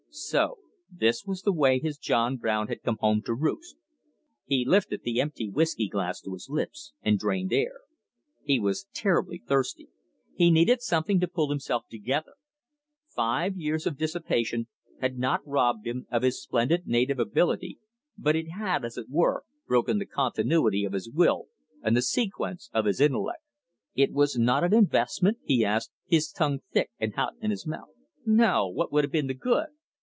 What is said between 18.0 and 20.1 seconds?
but it had, as it were, broken the